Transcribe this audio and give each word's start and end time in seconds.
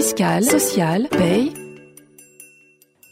fiscale, 0.00 0.44
sociale, 0.44 1.08
paye, 1.10 1.52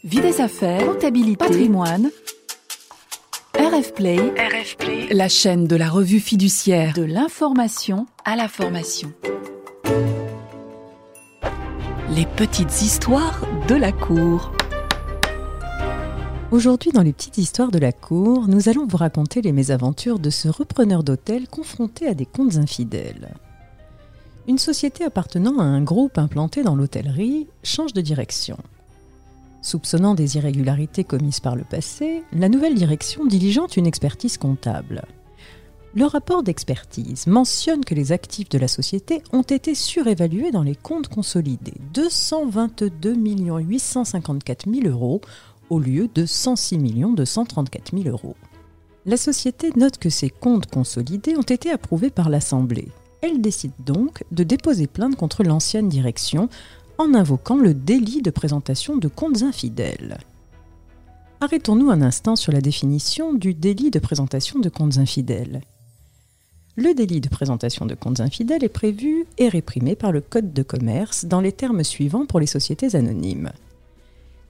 vie 0.05 0.21
des 0.21 0.39
affaires, 0.39 0.85
comptabilité, 0.85 1.35
patrimoine. 1.35 2.09
RF 3.59 3.93
Play, 3.93 4.15
RF 4.15 4.77
Play, 4.77 5.07
la 5.11 5.27
chaîne 5.27 5.67
de 5.67 5.75
la 5.75 5.89
revue 5.89 6.21
fiduciaire 6.21 6.93
de 6.93 7.03
l'information 7.03 8.05
à 8.23 8.37
la 8.37 8.47
formation. 8.47 9.11
Les 12.15 12.25
petites 12.25 12.81
histoires 12.81 13.41
de 13.67 13.75
la 13.75 13.91
cour. 13.91 14.53
Aujourd'hui, 16.51 16.91
dans 16.93 17.03
les 17.03 17.11
petites 17.11 17.37
histoires 17.37 17.71
de 17.71 17.79
la 17.79 17.91
cour, 17.91 18.47
nous 18.47 18.69
allons 18.69 18.87
vous 18.87 18.95
raconter 18.95 19.41
les 19.41 19.51
mésaventures 19.51 20.19
de 20.19 20.29
ce 20.29 20.47
repreneur 20.47 21.03
d'hôtel 21.03 21.49
confronté 21.49 22.07
à 22.07 22.13
des 22.13 22.25
comptes 22.25 22.55
infidèles. 22.55 23.35
Une 24.47 24.57
société 24.57 25.03
appartenant 25.03 25.59
à 25.59 25.63
un 25.63 25.81
groupe 25.81 26.17
implanté 26.17 26.63
dans 26.63 26.75
l'hôtellerie 26.75 27.47
change 27.63 27.91
de 27.91 27.99
direction. 27.99 28.57
Soupçonnant 29.61 30.15
des 30.15 30.37
irrégularités 30.37 31.03
commises 31.03 31.41
par 31.41 31.57
le 31.57 31.65
passé, 31.65 32.23
la 32.31 32.47
nouvelle 32.47 32.75
direction 32.75 33.25
diligente 33.25 33.75
une 33.75 33.85
expertise 33.85 34.37
comptable. 34.37 35.03
Le 35.95 36.05
rapport 36.05 36.43
d'expertise 36.43 37.27
mentionne 37.27 37.83
que 37.83 37.93
les 37.93 38.13
actifs 38.13 38.47
de 38.47 38.57
la 38.57 38.69
société 38.69 39.21
ont 39.33 39.41
été 39.41 39.75
surévalués 39.75 40.51
dans 40.51 40.63
les 40.63 40.75
comptes 40.75 41.09
consolidés, 41.09 41.81
222 41.93 43.15
854 43.15 44.65
000 44.73 44.87
euros 44.87 45.19
au 45.69 45.79
lieu 45.79 46.07
de 46.07 46.25
106 46.25 46.77
234 46.77 47.91
000 48.01 48.07
euros. 48.07 48.37
La 49.05 49.17
société 49.17 49.71
note 49.75 49.97
que 49.97 50.09
ces 50.09 50.29
comptes 50.29 50.67
consolidés 50.67 51.35
ont 51.35 51.41
été 51.41 51.69
approuvés 51.69 52.11
par 52.11 52.29
l'Assemblée. 52.29 52.87
Elle 53.21 53.41
décide 53.41 53.71
donc 53.79 54.23
de 54.31 54.43
déposer 54.43 54.87
plainte 54.87 55.15
contre 55.15 55.43
l'ancienne 55.43 55.89
direction 55.89 56.49
en 56.97 57.13
invoquant 57.13 57.57
le 57.57 57.73
délit 57.73 58.21
de 58.21 58.31
présentation 58.31 58.97
de 58.97 59.07
comptes 59.07 59.43
infidèles. 59.43 60.17
Arrêtons-nous 61.39 61.91
un 61.91 62.01
instant 62.01 62.35
sur 62.35 62.51
la 62.51 62.61
définition 62.61 63.33
du 63.33 63.53
délit 63.53 63.91
de 63.91 63.99
présentation 63.99 64.59
de 64.59 64.69
comptes 64.69 64.97
infidèles. 64.97 65.61
Le 66.75 66.93
délit 66.93 67.21
de 67.21 67.29
présentation 67.29 67.85
de 67.85 67.95
comptes 67.95 68.19
infidèles 68.19 68.63
est 68.63 68.69
prévu 68.69 69.25
et 69.37 69.49
réprimé 69.49 69.95
par 69.95 70.11
le 70.11 70.21
Code 70.21 70.53
de 70.53 70.63
commerce 70.63 71.25
dans 71.25 71.41
les 71.41 71.51
termes 71.51 71.83
suivants 71.83 72.25
pour 72.25 72.39
les 72.39 72.47
sociétés 72.47 72.95
anonymes 72.95 73.51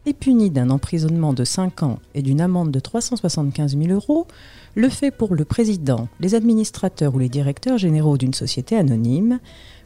est 0.08 0.14
puni 0.14 0.50
d'un 0.50 0.70
emprisonnement 0.70 1.34
de 1.34 1.44
5 1.44 1.84
ans 1.84 2.00
et 2.16 2.22
d'une 2.22 2.42
amende 2.42 2.72
de 2.72 2.80
375 2.80 3.78
000 3.78 3.92
euros 3.92 4.26
le 4.76 4.90
fait 4.90 5.12
pour 5.12 5.36
le 5.36 5.44
président, 5.44 6.08
les 6.20 6.36
administrateurs 6.36 7.16
ou 7.16 7.20
les 7.20 7.30
directeurs 7.30 7.78
généraux 7.78 8.18
d'une 8.18 8.34
société 8.34 8.78
anonyme 8.78 9.40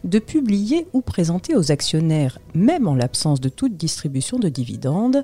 de 0.03 0.19
publier 0.19 0.87
ou 0.93 1.01
présenter 1.01 1.55
aux 1.55 1.71
actionnaires, 1.71 2.39
même 2.53 2.87
en 2.87 2.95
l'absence 2.95 3.41
de 3.41 3.49
toute 3.49 3.77
distribution 3.77 4.37
de 4.39 4.49
dividendes, 4.49 5.23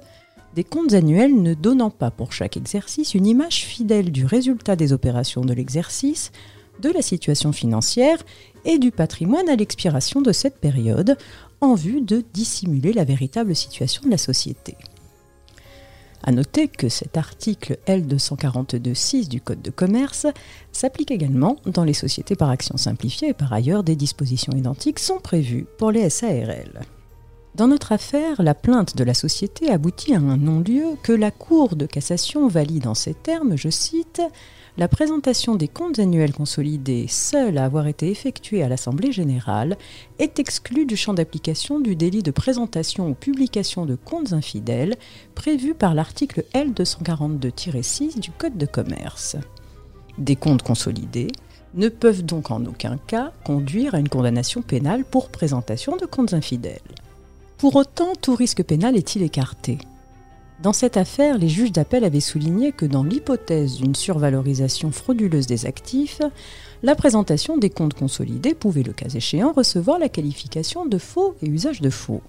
des 0.56 0.64
comptes 0.64 0.94
annuels 0.94 1.40
ne 1.42 1.53
donnant 1.53 1.92
pas 1.92 2.12
pour 2.12 2.34
chaque 2.34 2.58
exercice 2.58 3.14
une 3.14 3.28
image 3.28 3.66
fidèle 3.66 4.12
du 4.12 4.25
résultat 4.25 4.75
des 4.75 4.94
opérations 4.94 5.42
de 5.42 5.53
l'exercice, 5.53 6.31
de 6.80 6.90
la 6.90 7.02
situation 7.02 7.52
financière 7.52 8.18
et 8.68 8.78
du 8.78 8.92
patrimoine 8.92 9.50
à 9.50 9.56
l'expiration 9.56 10.22
de 10.22 10.32
cette 10.32 10.60
période, 10.60 11.18
en 11.62 11.73
vue 11.73 12.02
de 12.02 12.23
dissimuler 12.34 12.94
la 12.94 13.04
véritable 13.04 13.56
situation 13.56 14.04
de 14.04 14.12
la 14.12 14.20
société. 14.20 14.78
A 16.24 16.32
noter 16.32 16.68
que 16.68 16.90
cet 16.90 17.18
article 17.18 17.78
L242.6 17.88 19.30
du 19.30 19.40
Code 19.40 19.62
de 19.62 19.72
commerce 19.72 20.28
s'applique 20.72 21.12
également 21.12 21.56
dans 21.66 21.84
les 21.84 21.94
sociétés 21.94 22.36
par 22.36 22.50
action 22.50 22.76
simplifiée 22.78 23.30
et 23.30 23.34
par 23.34 23.54
ailleurs 23.54 23.84
des 23.84 23.96
dispositions 23.96 24.54
identiques 24.54 25.00
sont 25.00 25.20
prévues 25.20 25.66
pour 25.78 25.92
les 25.92 26.09
SARL. 26.09 26.81
Dans 27.58 27.67
notre 27.67 27.91
affaire, 27.91 28.44
la 28.44 28.53
plainte 28.53 28.95
de 28.95 29.03
la 29.03 29.16
société 29.16 29.72
aboutit 29.72 30.13
à 30.13 30.19
un 30.19 30.38
non-lieu 30.38 30.95
que 31.02 31.11
la 31.11 31.31
Cour 31.31 31.75
de 31.75 31.88
cassation 31.88 32.47
valide 32.47 32.86
en 32.86 32.94
ces 32.94 33.16
termes, 33.16 33.55
je 33.55 33.69
cite, 33.69 34.22
la 34.77 34.88
présentation 34.88 35.56
des 35.56 35.67
comptes 35.67 35.97
annuels 35.97 36.34
consolidés 36.34 37.07
seule 37.09 37.57
à 37.57 37.66
avoir 37.66 37.88
été 37.88 38.12
effectuée 38.12 38.62
à 38.62 38.69
l'Assemblée 38.69 39.12
générale 39.12 39.75
est 40.19 40.38
exclue 40.38 40.85
du 40.85 40.96
champ 40.96 41.16
d'application 41.16 41.79
du 41.79 41.96
délit 41.96 42.22
de 42.22 42.29
présentation 42.29 43.09
ou 43.09 43.16
publication 43.16 43.88
de 43.88 43.96
comptes 43.96 44.34
infidèles 44.34 44.96
prévu 45.34 45.73
par 45.73 45.96
l'article 45.96 46.44
L242-6 46.53 48.19
du 48.19 48.29
Code 48.29 48.59
de 48.59 48.67
commerce. 48.67 49.35
Des 50.19 50.35
comptes 50.35 50.62
consolidés 50.62 51.31
ne 51.73 51.90
peuvent 51.90 52.23
donc 52.23 52.51
en 52.51 52.63
aucun 52.66 52.97
cas 52.97 53.31
conduire 53.44 53.96
à 53.96 54.00
une 54.00 54.09
condamnation 54.09 54.62
pénale 54.62 55.06
pour 55.06 55.29
présentation 55.29 55.97
de 55.97 56.06
comptes 56.06 56.35
infidèles. 56.35 56.81
Pour 57.57 57.75
autant, 57.75 58.13
tout 58.22 58.35
risque 58.35 58.63
pénal 58.63 58.95
est-il 58.95 59.23
écarté 59.23 59.79
dans 60.63 60.73
cette 60.73 60.97
affaire, 60.97 61.38
les 61.38 61.50
juges 61.50 61.72
d'appel 61.72 62.03
avaient 62.03 62.19
souligné 62.19 62.72
que 62.72 62.88
dans 62.88 63.03
l'hypothèse 63.03 63.75
d'une 63.75 63.94
survalorisation 63.94 64.90
frauduleuse 64.90 65.45
des 65.45 65.67
actifs, 65.67 66.19
la 66.81 66.96
présentation 66.96 67.59
des 67.59 67.69
comptes 67.69 67.94
consolidés 67.94 68.56
pouvait, 68.56 68.81
le 68.81 68.91
cas 68.91 69.07
échéant, 69.07 69.53
recevoir 69.53 70.00
la 70.00 70.09
qualification 70.09 70.88
de 70.88 70.97
faux 70.97 71.35
et 71.44 71.47
usage 71.47 71.79
de 71.79 71.91
faux. 71.91 72.23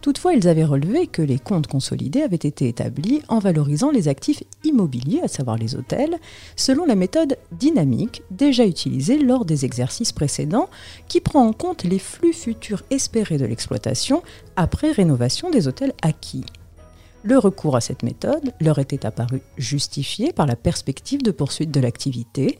Toutefois, 0.00 0.32
ils 0.32 0.48
avaient 0.48 0.64
relevé 0.64 1.06
que 1.06 1.20
les 1.20 1.38
comptes 1.38 1.66
consolidés 1.66 2.22
avaient 2.22 2.36
été 2.36 2.68
établis 2.68 3.20
en 3.28 3.38
valorisant 3.38 3.90
les 3.90 4.08
actifs 4.08 4.42
immobiliers, 4.64 5.20
à 5.22 5.28
savoir 5.28 5.58
les 5.58 5.74
hôtels, 5.74 6.16
selon 6.56 6.86
la 6.86 6.94
méthode 6.94 7.36
dynamique 7.52 8.22
déjà 8.30 8.64
utilisée 8.64 9.18
lors 9.18 9.44
des 9.44 9.66
exercices 9.66 10.12
précédents, 10.12 10.70
qui 11.08 11.20
prend 11.20 11.46
en 11.46 11.52
compte 11.52 11.84
les 11.84 11.98
flux 11.98 12.32
futurs 12.32 12.82
espérés 12.90 13.36
de 13.36 13.44
l'exploitation 13.44 14.22
après 14.56 14.90
rénovation 14.90 15.50
des 15.50 15.68
hôtels 15.68 15.92
acquis. 16.00 16.46
Le 17.22 17.36
recours 17.36 17.76
à 17.76 17.82
cette 17.82 18.02
méthode 18.02 18.54
leur 18.58 18.78
était 18.78 19.04
apparu 19.04 19.42
justifié 19.58 20.32
par 20.32 20.46
la 20.46 20.56
perspective 20.56 21.22
de 21.22 21.30
poursuite 21.30 21.70
de 21.70 21.80
l'activité. 21.80 22.58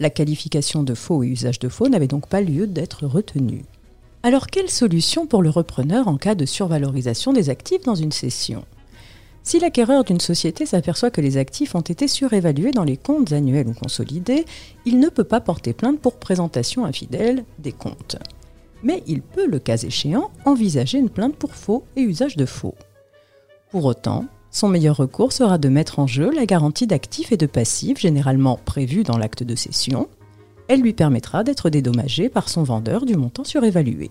La 0.00 0.08
qualification 0.08 0.82
de 0.82 0.94
faux 0.94 1.22
et 1.22 1.26
usage 1.26 1.58
de 1.58 1.68
faux 1.68 1.90
n'avait 1.90 2.06
donc 2.06 2.28
pas 2.28 2.40
lieu 2.40 2.66
d'être 2.66 3.06
retenue. 3.06 3.64
Alors 4.22 4.48
quelle 4.48 4.68
solution 4.68 5.26
pour 5.26 5.42
le 5.42 5.50
repreneur 5.50 6.08
en 6.08 6.16
cas 6.16 6.34
de 6.34 6.44
survalorisation 6.44 7.32
des 7.32 7.50
actifs 7.50 7.84
dans 7.84 7.94
une 7.94 8.10
cession 8.10 8.64
Si 9.44 9.60
l'acquéreur 9.60 10.02
d'une 10.02 10.20
société 10.20 10.66
s'aperçoit 10.66 11.12
que 11.12 11.20
les 11.20 11.36
actifs 11.36 11.76
ont 11.76 11.80
été 11.80 12.08
surévalués 12.08 12.72
dans 12.72 12.84
les 12.84 12.96
comptes 12.96 13.32
annuels 13.32 13.68
ou 13.68 13.74
consolidés, 13.74 14.44
il 14.84 14.98
ne 14.98 15.08
peut 15.08 15.24
pas 15.24 15.40
porter 15.40 15.72
plainte 15.72 16.00
pour 16.00 16.16
présentation 16.16 16.84
infidèle 16.84 17.44
des 17.60 17.72
comptes. 17.72 18.16
Mais 18.82 19.04
il 19.06 19.22
peut, 19.22 19.46
le 19.46 19.60
cas 19.60 19.76
échéant, 19.76 20.30
envisager 20.44 20.98
une 20.98 21.10
plainte 21.10 21.36
pour 21.36 21.54
faux 21.54 21.84
et 21.94 22.02
usage 22.02 22.36
de 22.36 22.46
faux. 22.46 22.74
Pour 23.70 23.84
autant, 23.84 24.24
son 24.50 24.68
meilleur 24.68 24.96
recours 24.96 25.32
sera 25.32 25.58
de 25.58 25.68
mettre 25.68 26.00
en 26.00 26.06
jeu 26.06 26.30
la 26.30 26.46
garantie 26.46 26.86
d'actifs 26.86 27.32
et 27.32 27.36
de 27.36 27.46
passifs 27.46 27.98
généralement 27.98 28.58
prévue 28.64 29.04
dans 29.04 29.18
l'acte 29.18 29.42
de 29.44 29.54
cession. 29.54 30.08
Elle 30.68 30.82
lui 30.82 30.92
permettra 30.92 31.44
d'être 31.44 31.70
dédommagé 31.70 32.28
par 32.28 32.48
son 32.48 32.62
vendeur 32.62 33.06
du 33.06 33.16
montant 33.16 33.44
surévalué. 33.44 34.10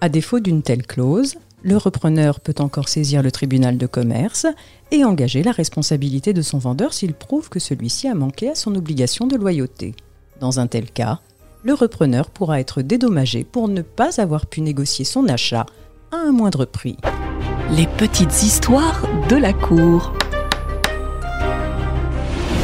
À 0.00 0.08
défaut 0.08 0.40
d'une 0.40 0.62
telle 0.62 0.86
clause, 0.86 1.34
le 1.62 1.76
repreneur 1.76 2.38
peut 2.38 2.54
encore 2.58 2.88
saisir 2.88 3.22
le 3.22 3.32
tribunal 3.32 3.76
de 3.76 3.86
commerce 3.86 4.46
et 4.92 5.04
engager 5.04 5.42
la 5.42 5.50
responsabilité 5.50 6.32
de 6.32 6.42
son 6.42 6.58
vendeur 6.58 6.92
s'il 6.92 7.12
prouve 7.12 7.48
que 7.48 7.58
celui-ci 7.58 8.06
a 8.06 8.14
manqué 8.14 8.50
à 8.50 8.54
son 8.54 8.74
obligation 8.76 9.26
de 9.26 9.36
loyauté. 9.36 9.94
Dans 10.38 10.60
un 10.60 10.68
tel 10.68 10.90
cas, 10.90 11.18
le 11.64 11.74
repreneur 11.74 12.30
pourra 12.30 12.60
être 12.60 12.82
dédommagé 12.82 13.42
pour 13.42 13.66
ne 13.66 13.82
pas 13.82 14.20
avoir 14.20 14.46
pu 14.46 14.60
négocier 14.60 15.04
son 15.04 15.26
achat 15.26 15.66
à 16.12 16.16
un 16.16 16.30
moindre 16.30 16.66
prix. 16.66 16.96
Les 17.72 17.88
petites 17.88 18.44
histoires 18.44 19.02
de 19.28 19.34
la 19.34 19.52
cour. 19.52 20.15